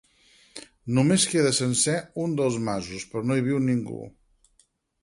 Només 0.99 1.25
queda 1.33 1.51
sencer 1.59 1.99
un 2.25 2.35
dels 2.41 2.59
masos 2.71 3.07
però 3.13 3.25
no 3.29 3.39
hi 3.43 3.47
viu 3.51 3.63
ningú. 3.71 4.01